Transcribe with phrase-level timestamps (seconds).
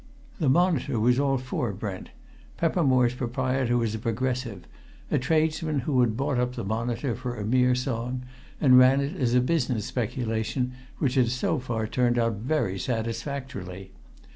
[0.39, 2.09] The Monitor was all for Brent
[2.57, 4.65] Peppermore's proprietor was a Progressive;
[5.11, 8.23] a tradesman who had bought up the Monitor for a mere song,
[8.59, 13.91] and ran it as a business speculation which had so far turned out very satisfactorily.